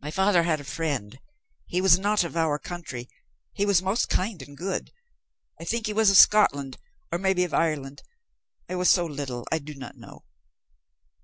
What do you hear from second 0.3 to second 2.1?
had a friend. He was